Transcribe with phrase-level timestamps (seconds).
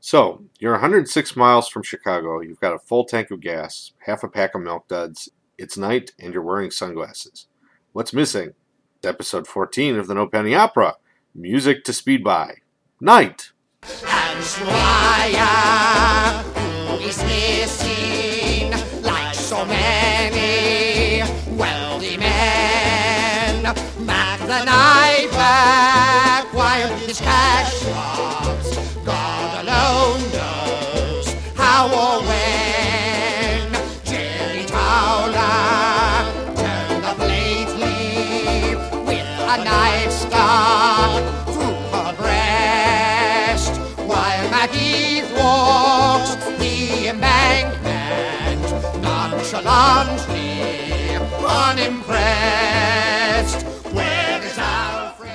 [0.00, 4.28] So, you're 106 miles from Chicago, you've got a full tank of gas, half a
[4.28, 7.48] pack of milk duds, it's night, and you're wearing sunglasses.
[7.92, 8.54] What's missing?
[8.98, 10.96] It's episode 14 of the No Penney Opera
[11.34, 12.56] Music to Speed By.
[13.00, 13.52] Night!
[13.82, 15.42] And Squire
[17.00, 18.70] is missing
[19.02, 21.22] like so many
[21.56, 23.62] wealthy men.
[24.04, 24.62] Mac the
[26.40, 27.75] acquired his cash
[51.76, 53.66] unimpressed.
[53.92, 55.30] Where is Alfred?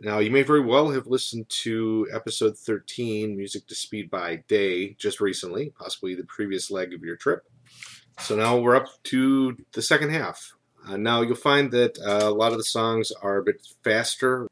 [0.00, 4.94] Now, you may very well have listened to episode 13, Music to Speed by Day,
[4.94, 7.42] just recently, possibly the previous leg of your trip.
[8.20, 10.54] So now we're up to the second half.
[10.88, 14.48] Uh, now, you'll find that uh, a lot of the songs are a bit faster,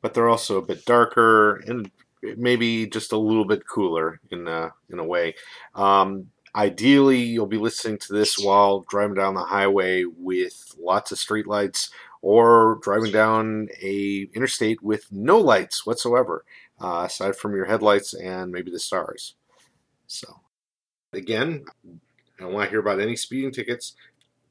[0.00, 1.90] but they're also a bit darker and
[2.22, 5.34] maybe just a little bit cooler in a, in a way.
[5.74, 11.18] Um, ideally, you'll be listening to this while driving down the highway with lots of
[11.18, 11.90] streetlights
[12.22, 16.44] or driving down a interstate with no lights whatsoever,
[16.80, 19.34] uh, aside from your headlights and maybe the stars.
[20.06, 20.40] So,
[21.12, 23.94] again, I don't want to hear about any speeding tickets.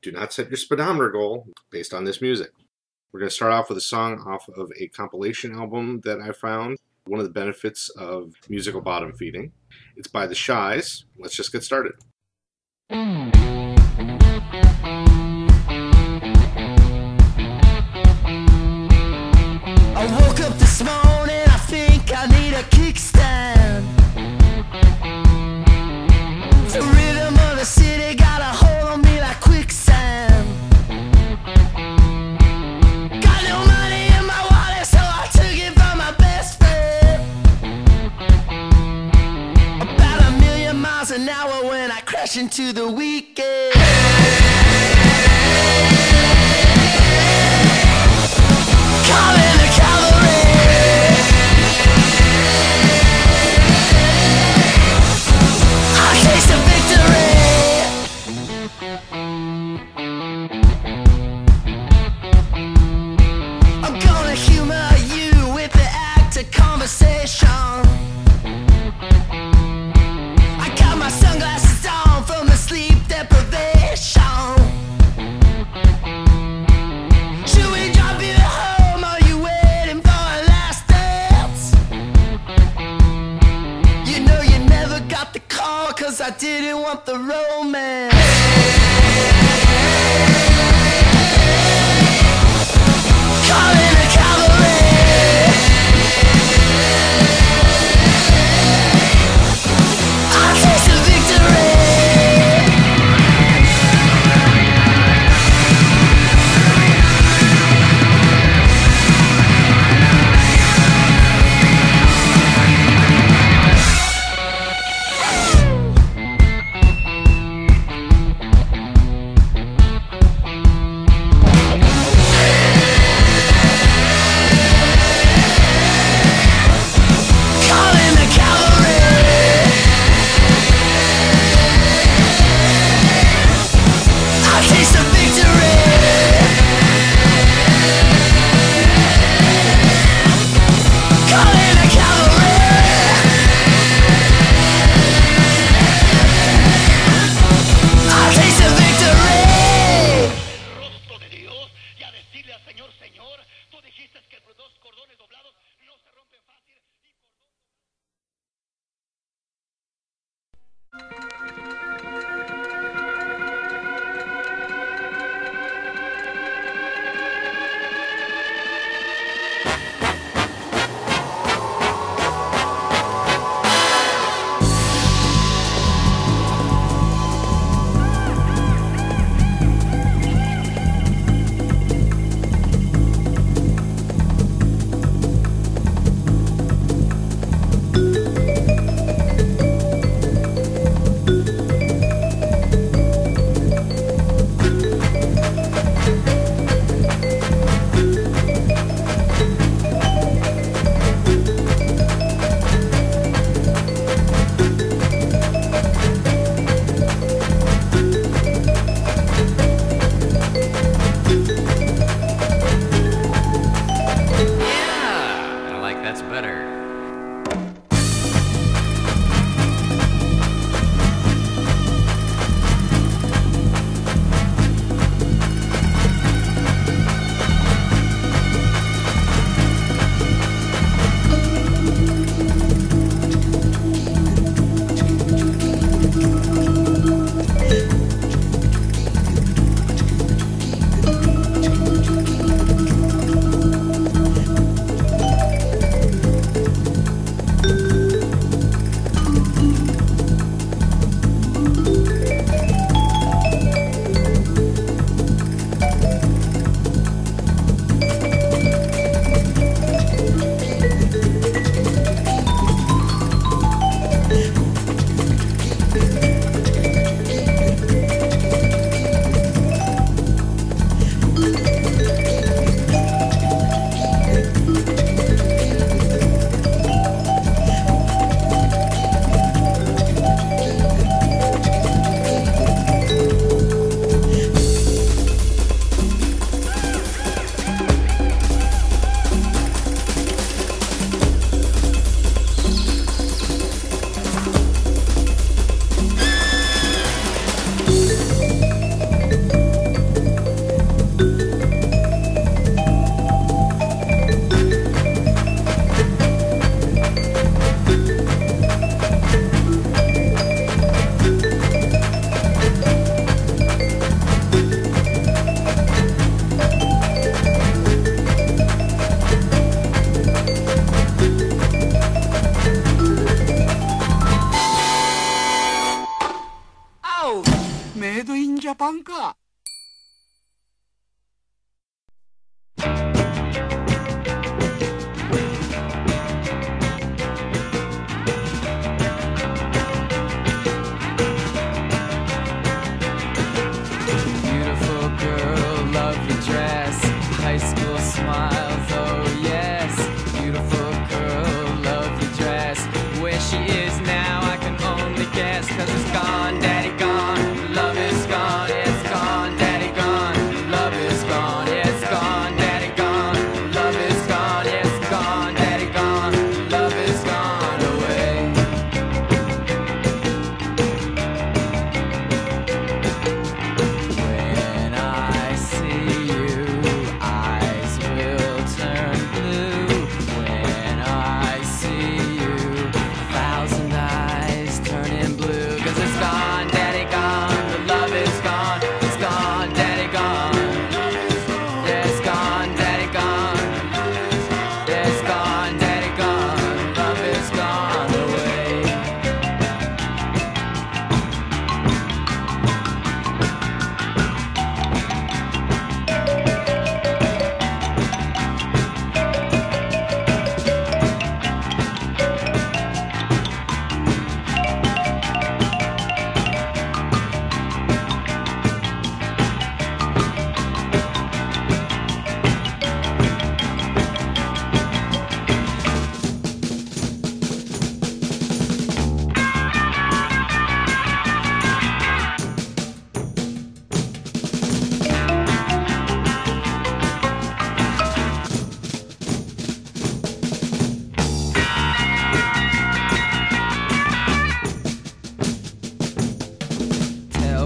[0.02, 2.52] Do not set your speedometer goal based on this music.
[3.12, 6.31] We're going to start off with a song off of a compilation album that I
[6.31, 6.78] found.
[7.06, 9.52] One of the benefits of musical bottom feeding.
[9.98, 11.04] It's by The Shys.
[11.20, 11.94] Let's just get started.
[12.90, 13.33] I
[42.34, 43.93] crash into the weekend.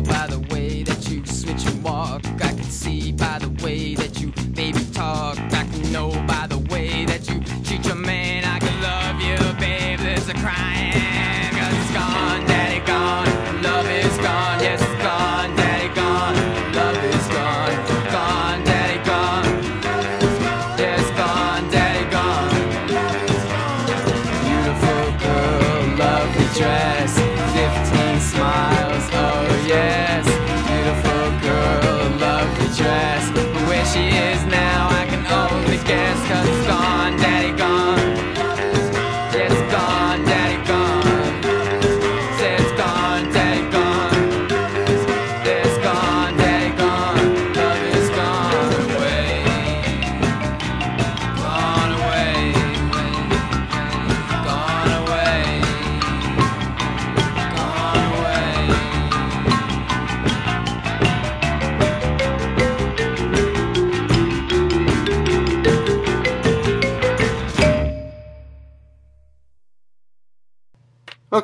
[0.08, 2.26] By the way that you switch and walk.
[2.42, 3.97] I can see by the way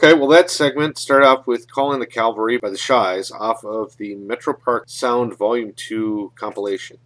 [0.03, 3.95] Okay, well, that segment started off with Calling the Cavalry by the Shys off of
[3.95, 6.97] the Metro Park Sound Volume 2 compilation.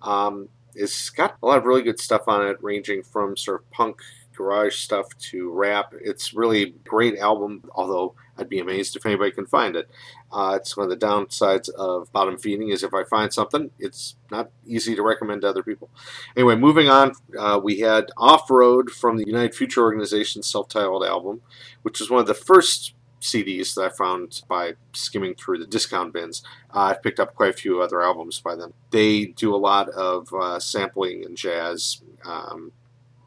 [0.00, 3.70] Um, it's got a lot of really good stuff on it, ranging from sort of
[3.72, 4.00] punk
[4.34, 5.92] garage stuff to rap.
[6.00, 9.90] It's really a great album, although I'd be amazed if anybody can find it.
[10.32, 14.16] Uh, it's one of the downsides of bottom feeding is if I find something, it's
[14.30, 15.88] not easy to recommend to other people.
[16.36, 21.42] Anyway, moving on, uh, we had Off Road from the United Future Organization's self-titled album
[21.86, 26.12] which was one of the first CDs that I found by skimming through the discount
[26.12, 26.42] bins.
[26.74, 28.74] Uh, I've picked up quite a few other albums by them.
[28.90, 32.02] They do a lot of uh, sampling and jazz.
[32.24, 32.72] Um,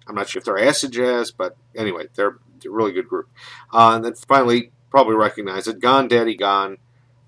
[0.08, 3.30] I'm not sure if they're acid jazz, but anyway, they're a really good group.
[3.72, 6.80] Uh, and then finally, probably recognize it, Gone Daddy Gone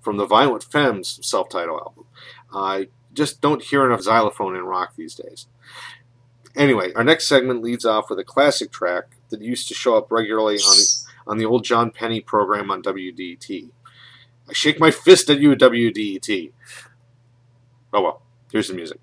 [0.02, 2.04] from the Violent Femmes self-titled album.
[2.52, 5.46] I just don't hear enough xylophone in rock these days.
[6.54, 10.12] Anyway, our next segment leads off with a classic track that used to show up
[10.12, 10.76] regularly on
[11.26, 13.70] on the old John Penney program on WDET.
[14.48, 16.52] I shake my fist at you, WDET.
[17.92, 18.98] Oh well, here's the music.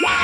[0.00, 0.21] Whether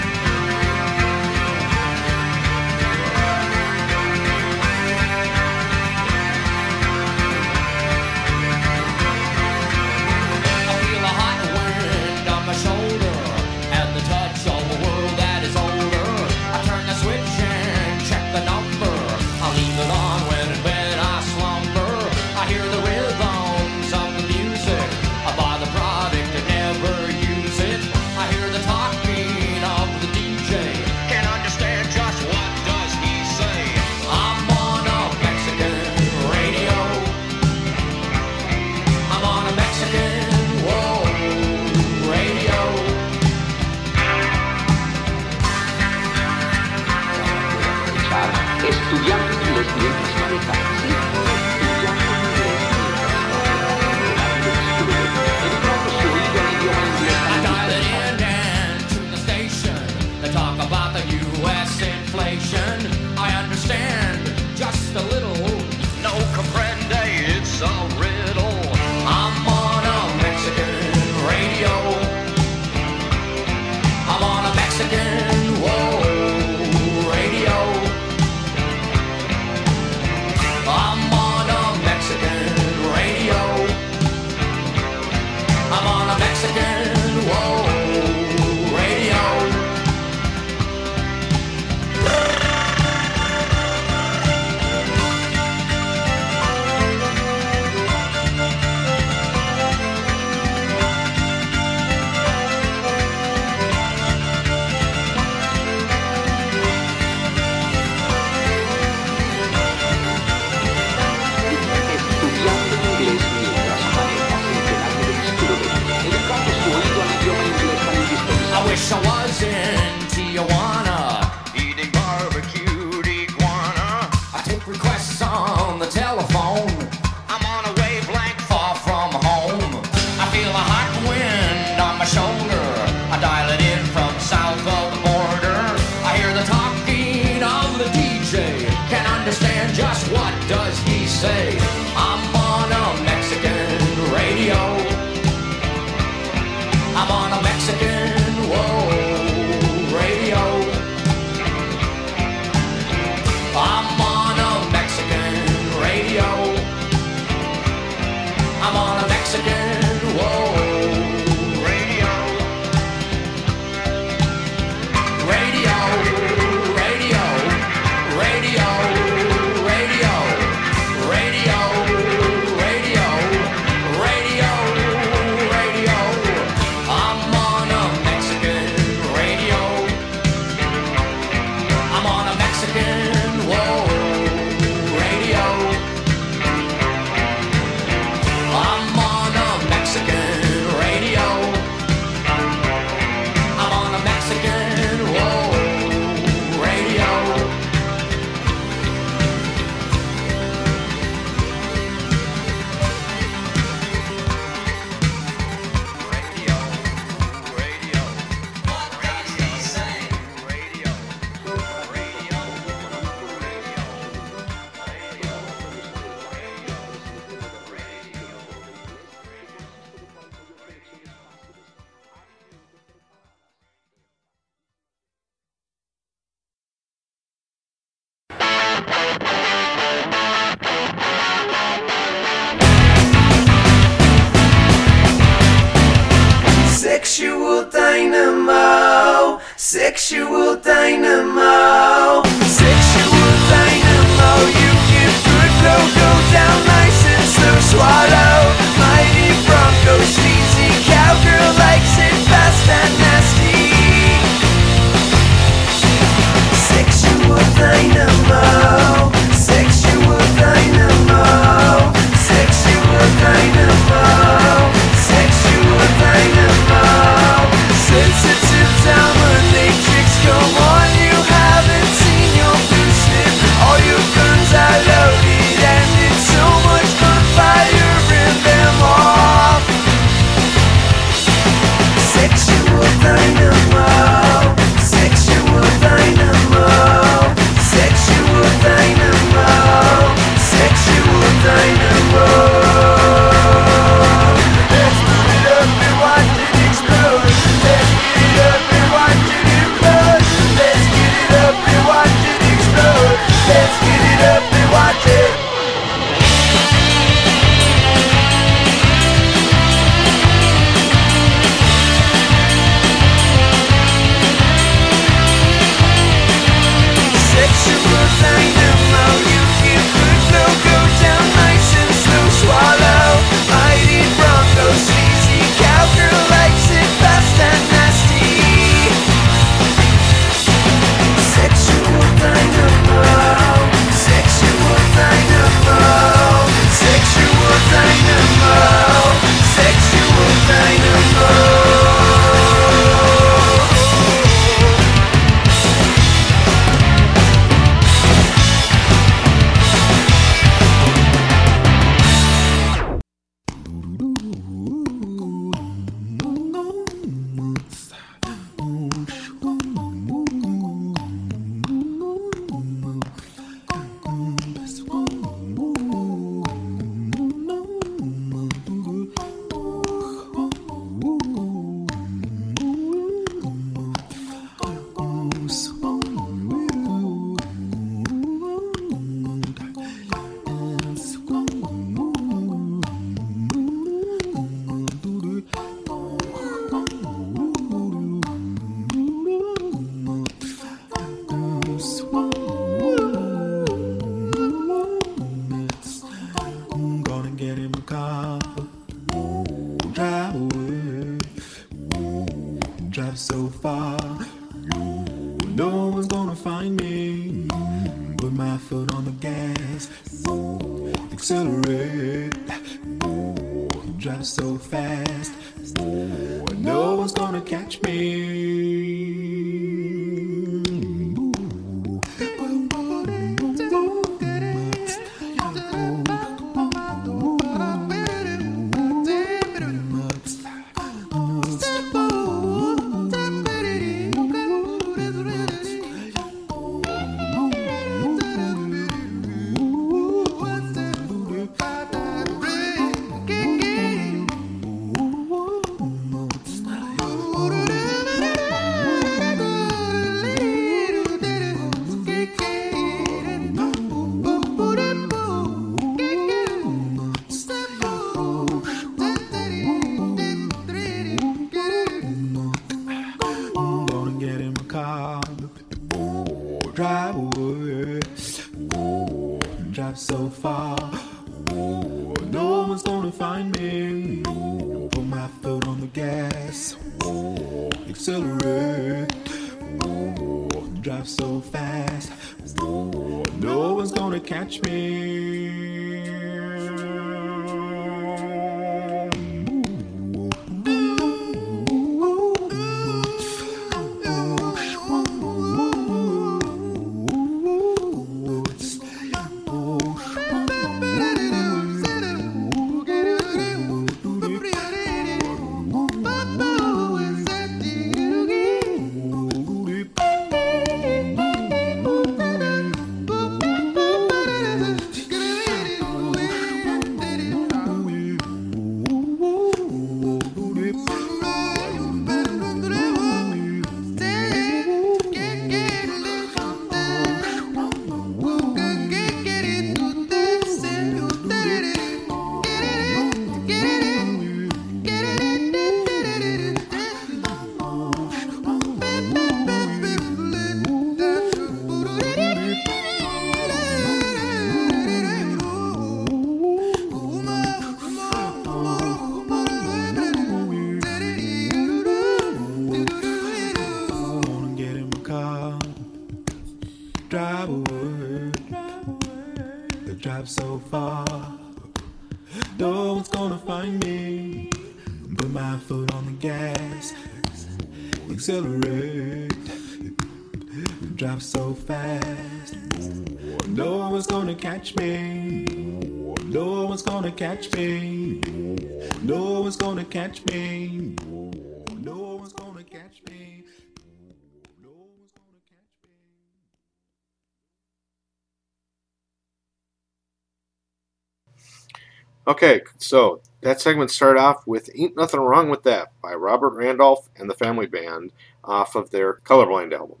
[592.38, 597.10] Okay, so that segment started off with Ain't Nothing Wrong With That by Robert Randolph
[597.16, 598.12] and the Family Band
[598.44, 600.00] off of their Colorblind album.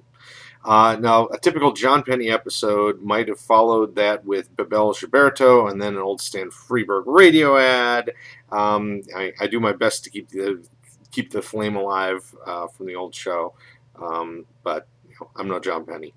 [0.64, 5.82] Uh, now, a typical John Penney episode might have followed that with Bebel Gilberto and
[5.82, 8.12] then an old Stan Freberg radio ad.
[8.52, 10.64] Um, I, I do my best to keep the
[11.10, 13.54] keep the flame alive uh, from the old show,
[14.00, 16.14] um, but you know, I'm no John Penney.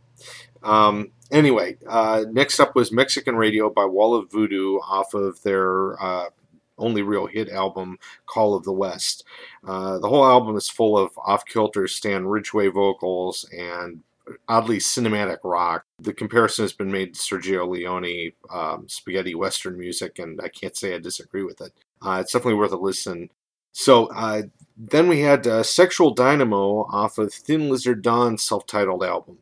[0.63, 6.01] Um, anyway, uh, next up was Mexican Radio by Wall of Voodoo off of their
[6.01, 6.29] uh,
[6.77, 9.23] only real hit album, Call of the West.
[9.65, 14.01] Uh, the whole album is full of off kilter Stan Ridgway vocals and
[14.47, 15.85] oddly cinematic rock.
[15.99, 20.75] The comparison has been made to Sergio Leone um, spaghetti western music, and I can't
[20.75, 21.73] say I disagree with it.
[22.01, 23.29] Uh, it's definitely worth a listen.
[23.73, 24.43] So uh,
[24.77, 29.37] then we had uh, Sexual Dynamo off of Thin Lizard Dawn's self titled album.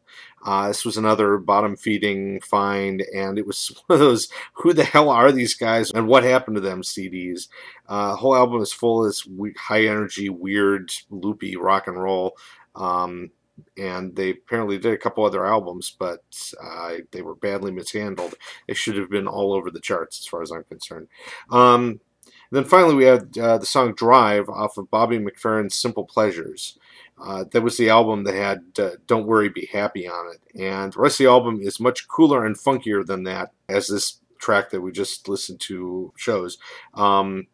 [0.46, 4.84] Uh, this was another bottom feeding find, and it was one of those who the
[4.84, 7.48] hell are these guys and what happened to them CDs.
[7.88, 12.38] Uh, whole album is full of this high energy, weird, loopy rock and roll.
[12.76, 13.32] Um,
[13.78, 16.24] and they apparently did a couple other albums, but
[16.64, 18.36] uh, they were badly mishandled.
[18.68, 21.08] They should have been all over the charts, as far as I'm concerned.
[21.52, 22.00] Um,
[22.52, 26.78] then finally, we had uh, the song Drive off of Bobby McFerrin's Simple Pleasures.
[27.22, 30.62] Uh, that was the album that had uh, Don't Worry, Be Happy on it.
[30.62, 34.20] And the rest of the album is much cooler and funkier than that, as this
[34.40, 36.58] track that we just listened to shows.
[36.94, 37.48] Um,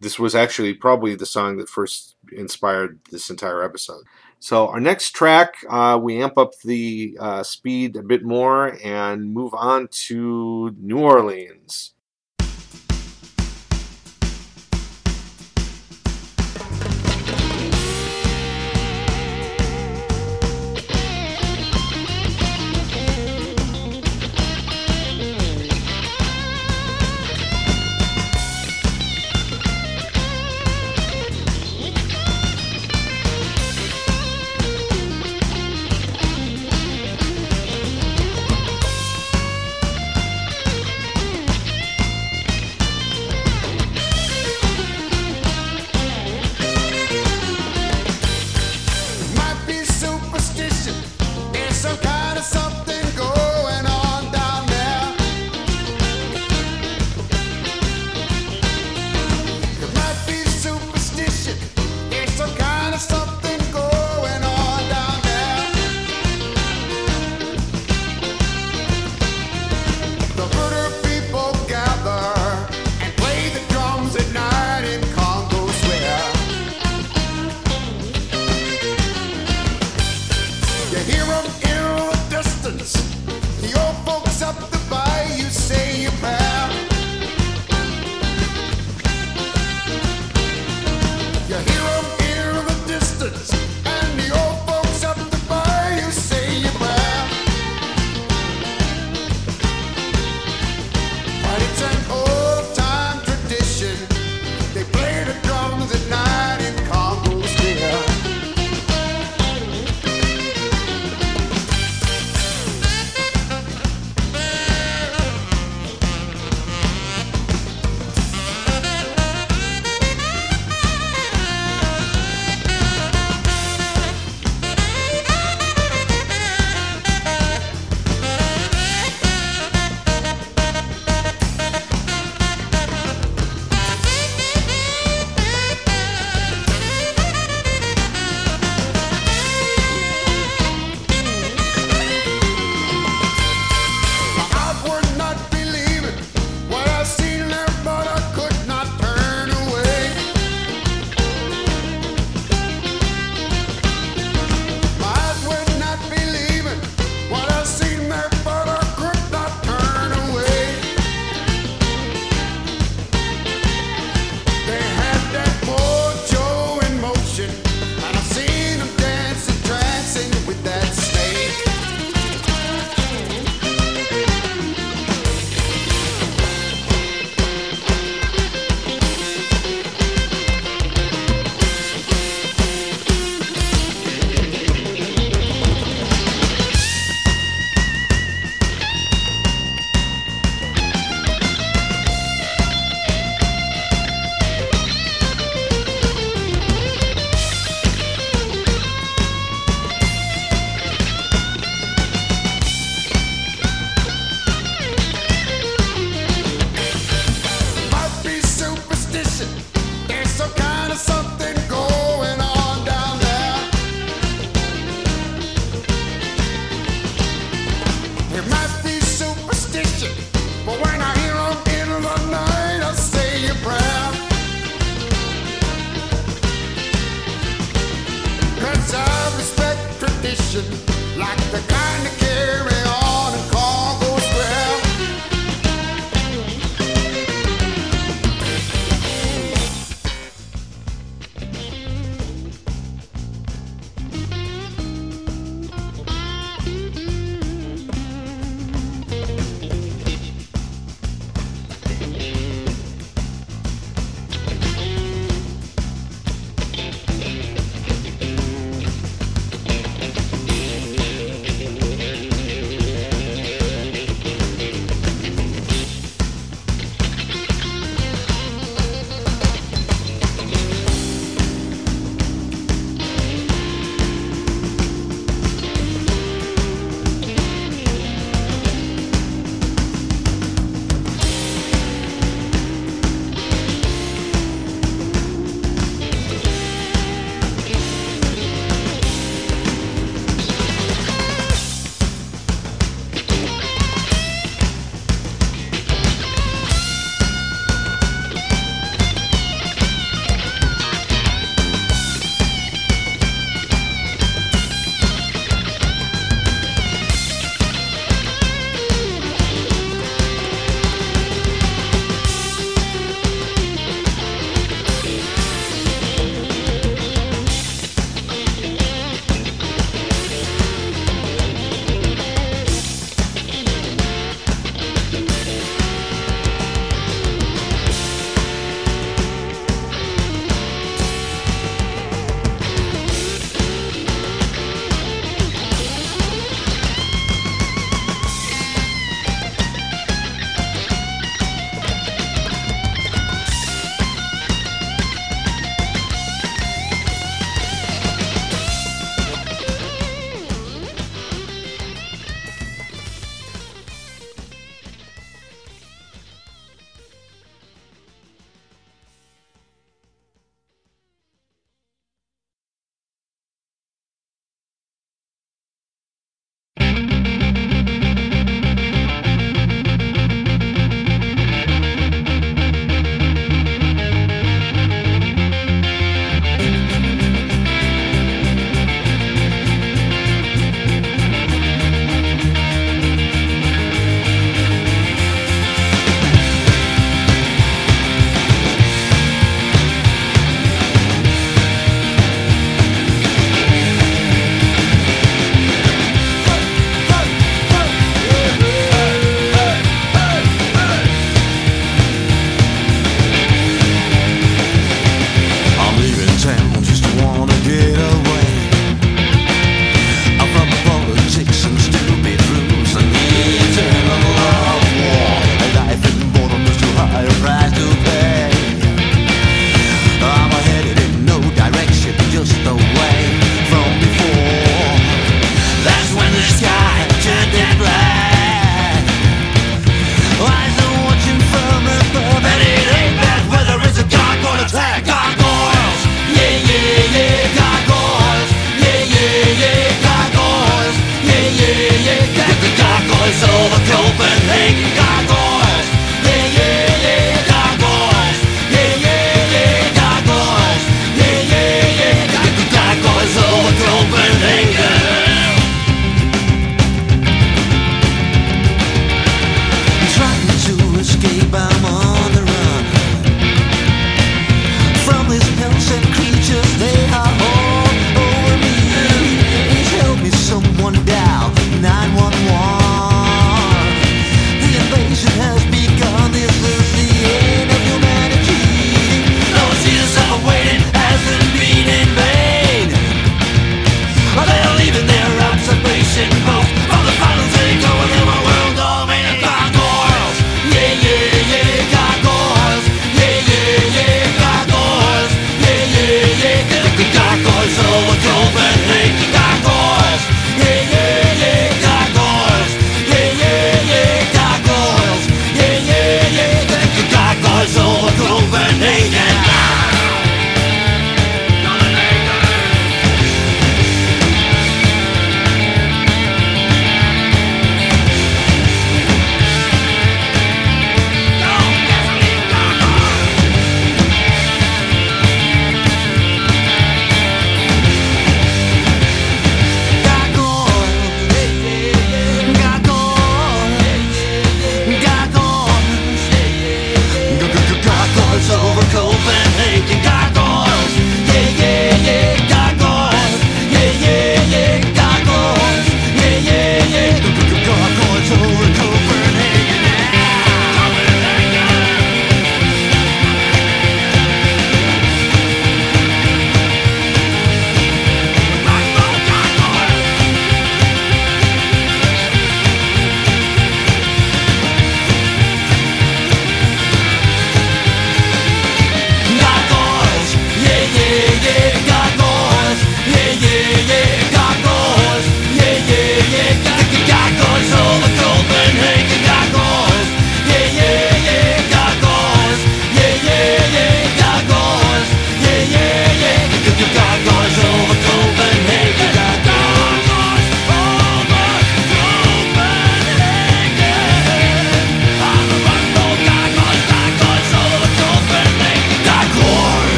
[0.00, 4.04] this was actually probably the song that first inspired this entire episode.
[4.40, 9.32] So, our next track, uh, we amp up the uh, speed a bit more and
[9.32, 11.94] move on to New Orleans.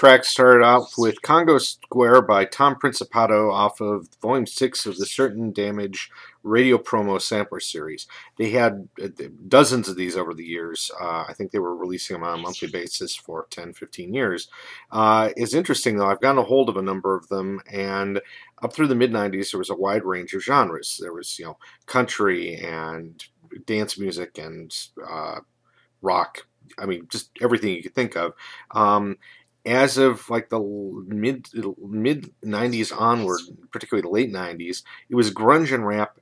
[0.00, 5.04] Tracks started off with Congo Square by Tom Principato off of Volume 6 of the
[5.04, 6.10] Certain Damage
[6.42, 8.06] radio promo sampler series.
[8.38, 9.08] They had uh,
[9.46, 10.90] dozens of these over the years.
[10.98, 14.48] Uh, I think they were releasing them on a monthly basis for 10, 15 years.
[14.90, 18.22] Uh, it's interesting, though, I've gotten a hold of a number of them, and
[18.62, 20.98] up through the mid 90s, there was a wide range of genres.
[20.98, 23.22] There was, you know, country and
[23.66, 24.74] dance music and
[25.06, 25.40] uh,
[26.00, 26.46] rock.
[26.78, 28.32] I mean, just everything you could think of.
[28.70, 29.18] Um,
[29.66, 30.60] as of like the
[31.06, 31.46] mid
[31.78, 33.40] mid '90s onward,
[33.72, 36.18] particularly the late '90s, it was grunge and rap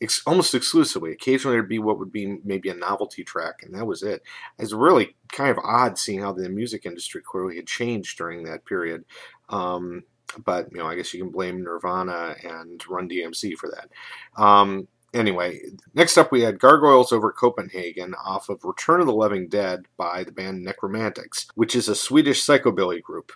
[0.00, 1.12] ex- almost exclusively.
[1.12, 4.22] Occasionally, there'd be what would be maybe a novelty track, and that was it.
[4.58, 8.64] It's really kind of odd seeing how the music industry clearly had changed during that
[8.64, 9.04] period.
[9.48, 10.04] Um,
[10.44, 14.42] but you know, I guess you can blame Nirvana and Run DMC for that.
[14.42, 15.60] Um, anyway,
[15.94, 20.24] next up we had Gargoyles Over Copenhagen off of Return of the Living Dead by
[20.24, 23.32] the band Nekromantix, which is a Swedish psychobilly group.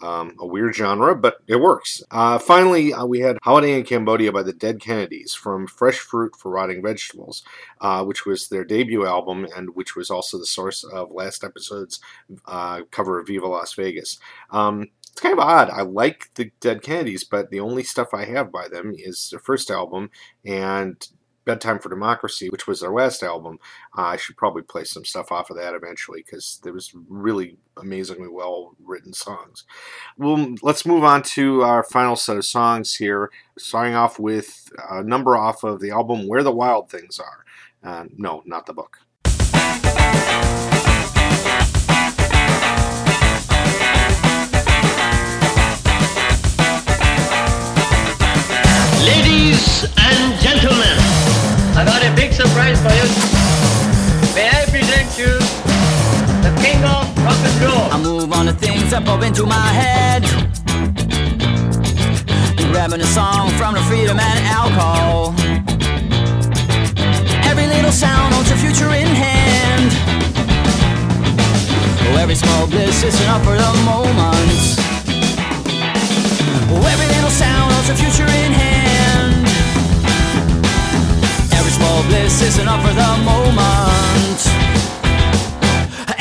[0.00, 2.04] Um, a weird genre, but it works.
[2.12, 6.36] Uh, finally, uh, we had Holiday in Cambodia by the Dead Kennedys from Fresh Fruit
[6.36, 7.42] for Rotting Vegetables,
[7.80, 11.98] uh, which was their debut album and which was also the source of last episode's
[12.46, 14.20] uh, cover of Viva Las Vegas.
[14.50, 14.86] Um,
[15.18, 15.68] it's kind of odd.
[15.70, 19.40] I like the Dead Kennedys, but the only stuff I have by them is their
[19.40, 20.10] first album
[20.44, 21.08] and
[21.48, 23.58] Bedtime for Democracy, which was their last album.
[23.96, 27.56] Uh, I should probably play some stuff off of that eventually because there was really
[27.78, 29.64] amazingly well written songs.
[30.18, 35.02] Well, let's move on to our final set of songs here, starting off with a
[35.02, 37.44] number off of the album Where the Wild Things Are.
[37.82, 38.98] Uh, no, not the book.
[52.82, 53.08] for you.
[54.34, 55.32] May I present you
[56.46, 57.90] the king of rock and roll?
[57.90, 60.22] I move on the things that pop into my head.
[62.70, 65.34] Grabbing a song from the freedom and alcohol.
[67.50, 69.90] Every little sound holds your future in hand.
[72.06, 74.60] Oh, every small bliss is enough for the moment.
[76.70, 78.67] Oh, every little sound holds your future in hand.
[81.78, 84.40] Small bliss is enough for the moment.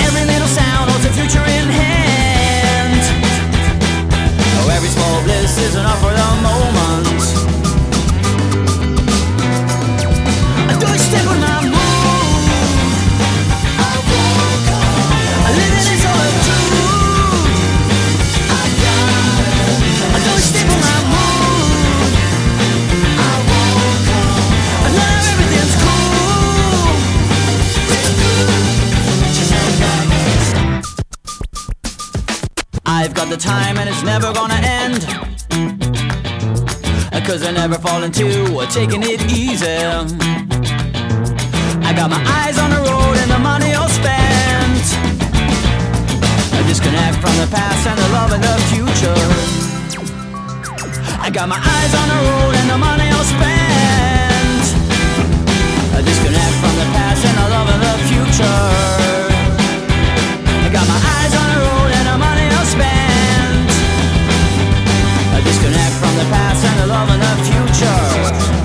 [0.05, 3.01] Every little sound holds a future in hand.
[4.59, 6.86] Oh, every small bliss is enough for the moment.
[33.37, 35.05] The time and it's never gonna end.
[37.13, 38.25] Uh, Cause I never fall into
[38.69, 39.77] taking it easy.
[41.87, 44.85] I got my eyes on the road and the money all spent.
[46.57, 49.23] I disconnect from the past and the love and the future.
[51.21, 54.63] I got my eyes on the road and the money all spent.
[55.97, 58.63] I disconnect from the past and the love and the future.
[60.65, 61.76] I got my eyes on the road
[66.17, 68.56] the past and the love and the future.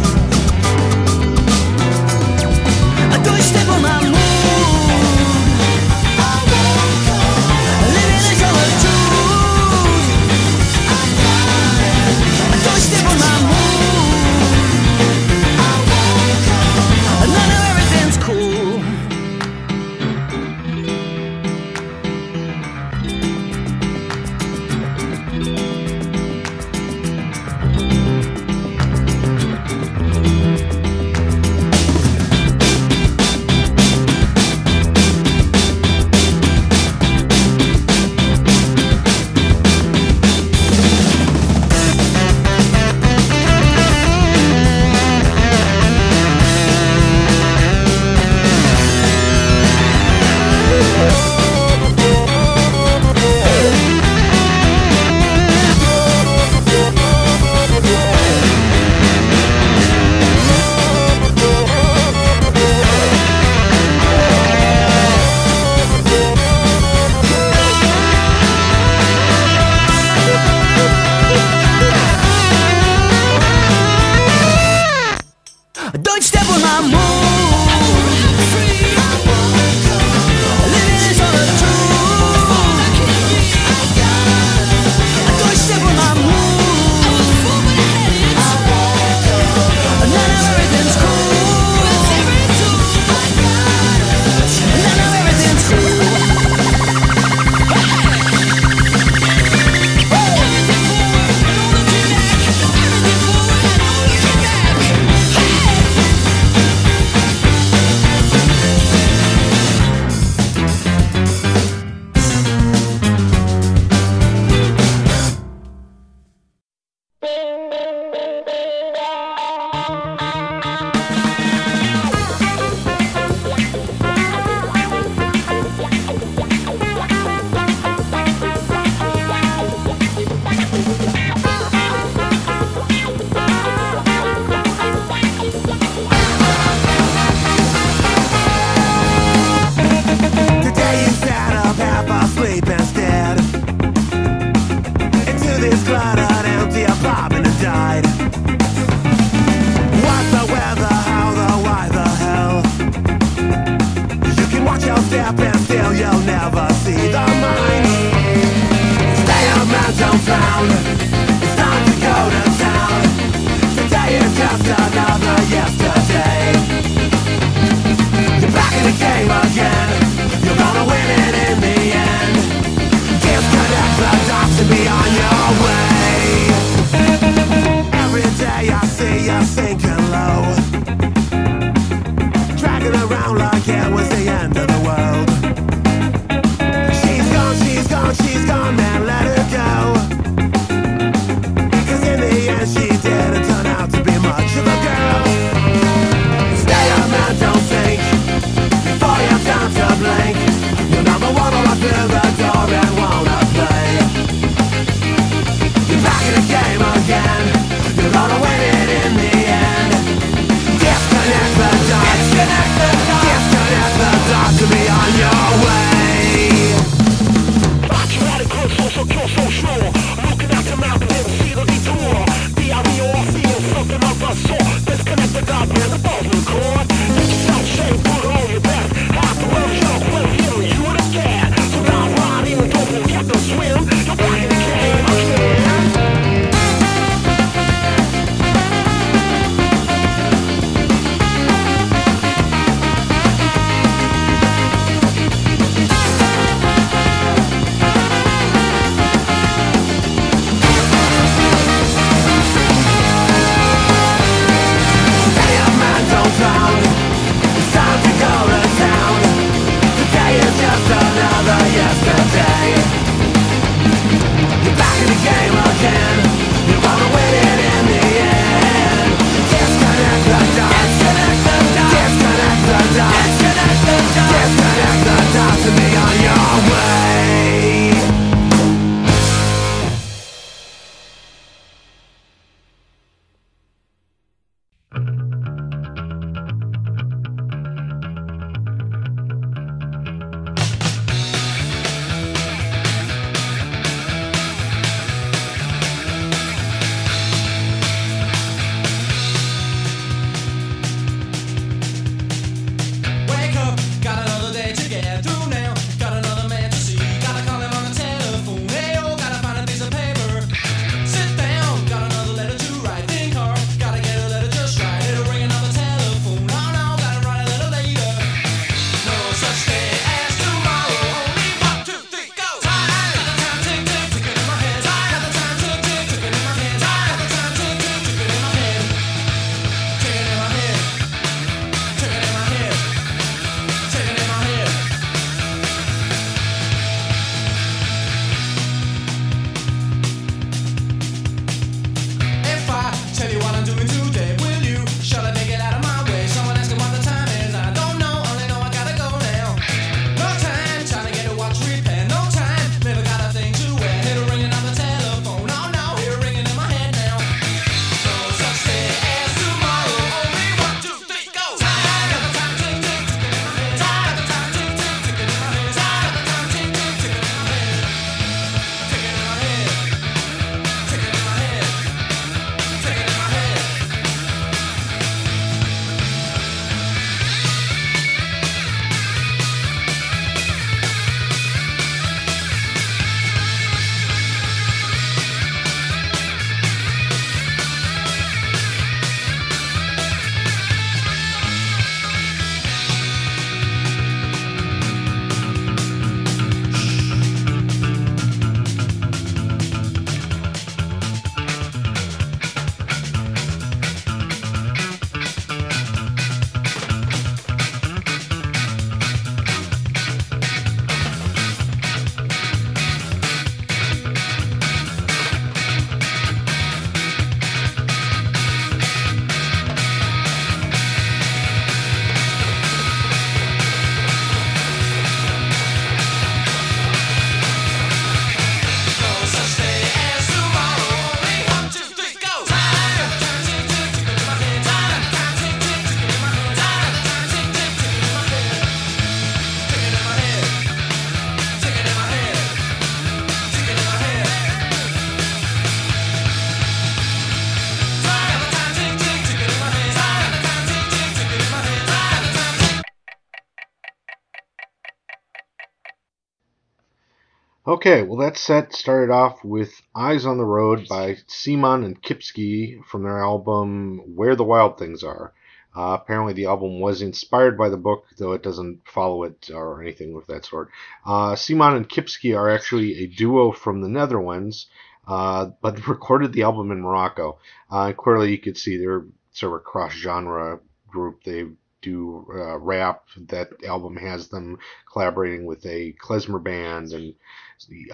[457.84, 462.80] Okay, well, that set started off with Eyes on the Road by Simon and Kipski
[462.84, 465.32] from their album Where the Wild Things Are.
[465.74, 469.82] Uh, apparently, the album was inspired by the book, though it doesn't follow it or
[469.82, 470.70] anything of that sort.
[471.04, 474.68] Uh, Simon and Kipski are actually a duo from the Netherlands,
[475.08, 477.40] uh, but recorded the album in Morocco.
[477.68, 481.24] Uh, clearly, you could see they're sort of a cross genre group.
[481.24, 481.46] They
[481.82, 483.04] do uh, rap.
[483.28, 484.58] That album has them
[484.90, 487.14] collaborating with a klezmer band, and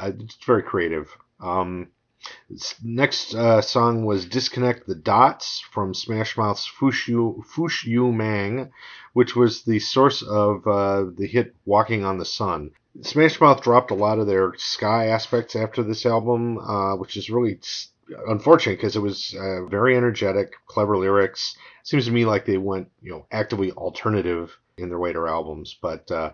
[0.01, 1.09] uh, it's very creative.
[1.41, 1.89] Um,
[2.83, 8.71] next uh, song was "Disconnect the Dots" from Smash Mouth's "Fush Yu Fush Yu Mang,
[9.13, 12.71] which was the source of uh, the hit "Walking on the Sun."
[13.03, 17.31] Smash Mouth dropped a lot of their ska aspects after this album, uh, which is
[17.31, 17.89] really s-
[18.29, 21.57] unfortunate because it was uh, very energetic, clever lyrics.
[21.83, 26.11] Seems to me like they went, you know, actively alternative in their later albums, but
[26.11, 26.31] uh,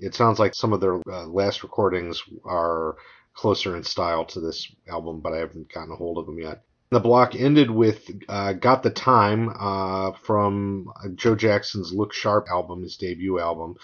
[0.00, 2.96] it sounds like some of their uh, last recordings are
[3.34, 6.62] closer in style to this album, but I haven't gotten a hold of them yet.
[6.90, 12.82] The block ended with uh, "Got the Time" uh, from Joe Jackson's "Look Sharp" album,
[12.82, 13.76] his debut album.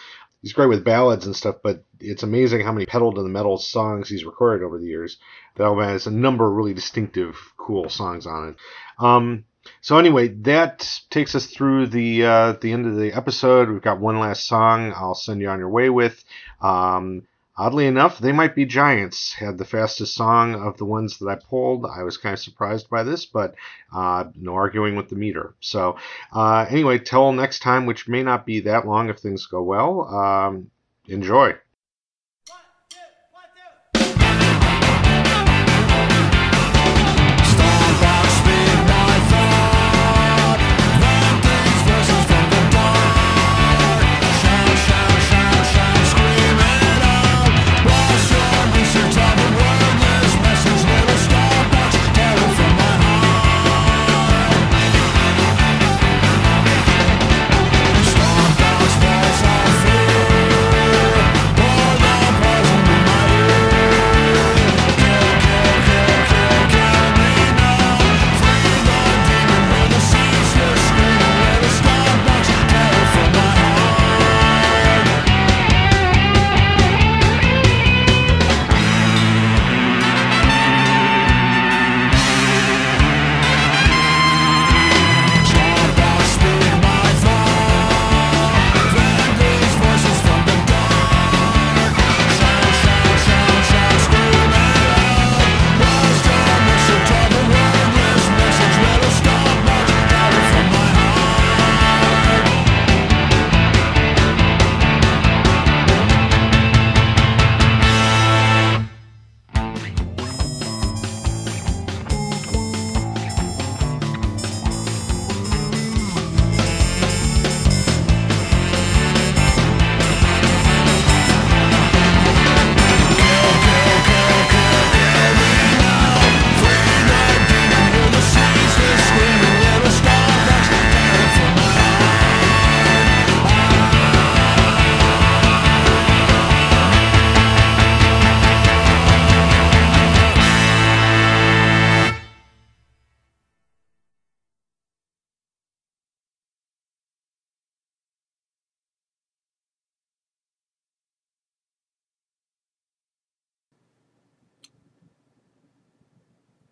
[0.45, 3.57] He's great with ballads and stuff, but it's amazing how many pedal to the metal
[3.57, 5.17] songs he's recorded over the years.
[5.55, 8.57] The album has a number of really distinctive, cool songs on it.
[8.99, 9.47] Um,
[9.81, 13.71] so anyway, that takes us through the uh, the end of the episode.
[13.71, 14.93] We've got one last song.
[14.95, 16.23] I'll send you on your way with.
[16.61, 17.27] Um,
[17.57, 19.35] oddly enough, they might be giants.
[19.35, 21.87] Had the fastest song of the ones that I pulled.
[21.87, 23.55] I was kind of surprised by this, but
[23.95, 25.55] uh, no arguing with the meter.
[25.61, 25.97] So
[26.33, 30.03] uh, anyway, till next time, which may not be that long if things go well.
[30.15, 30.71] Um,
[31.07, 31.55] enjoy.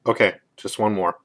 [0.06, 1.16] Okay, just one more.